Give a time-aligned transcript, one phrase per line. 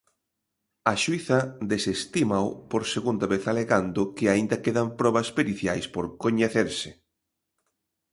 [0.91, 1.39] A xuíza
[1.71, 6.89] desestímao por segunda vez alegando que aínda quedan probas periciais por coñecerse.